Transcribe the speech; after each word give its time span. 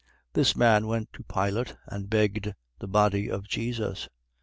23:52. 0.33 0.33
This 0.33 0.55
man 0.55 0.87
went 0.87 1.13
to 1.13 1.21
Pilate 1.25 1.75
and 1.85 2.09
begged 2.09 2.55
the 2.79 2.87
body 2.87 3.29
of 3.29 3.47
Jesus. 3.47 4.09